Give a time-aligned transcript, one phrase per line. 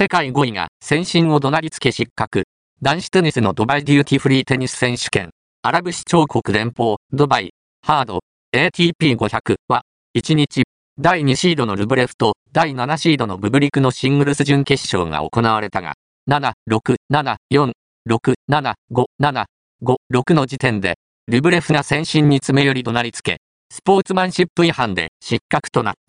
[0.00, 2.44] 世界5位が先進を怒鳴りつけ失格。
[2.80, 5.28] 男子テニスのドバイデューティフリーテニス選手権。
[5.60, 7.50] アラブ首長国連邦、ドバイ、
[7.86, 8.20] ハード、
[8.56, 9.82] ATP500 は、
[10.16, 10.62] 1日、
[10.98, 15.92] 第2シードのルブレフと第7シードのブブリクのシングルス準決勝が行われたが、
[16.30, 17.72] 7、6、7、4、
[18.08, 19.44] 6、7、5、7、
[19.82, 20.94] 5、6の時点で、
[21.26, 23.36] ルブレフが先進に詰め寄り怒鳴りつけ、
[23.70, 26.00] スポーツマンシップ違反で失格となった。